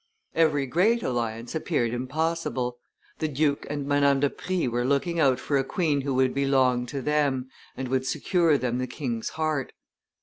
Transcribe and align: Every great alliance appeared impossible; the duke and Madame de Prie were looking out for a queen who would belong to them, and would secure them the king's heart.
Every 0.33 0.65
great 0.65 1.03
alliance 1.03 1.53
appeared 1.53 1.93
impossible; 1.93 2.79
the 3.19 3.27
duke 3.27 3.67
and 3.69 3.85
Madame 3.85 4.19
de 4.21 4.31
Prie 4.31 4.67
were 4.67 4.83
looking 4.83 5.19
out 5.19 5.39
for 5.39 5.59
a 5.59 5.63
queen 5.63 6.01
who 6.01 6.15
would 6.15 6.33
belong 6.33 6.87
to 6.87 7.03
them, 7.03 7.51
and 7.77 7.87
would 7.87 8.07
secure 8.07 8.57
them 8.57 8.79
the 8.79 8.87
king's 8.87 9.29
heart. 9.29 9.73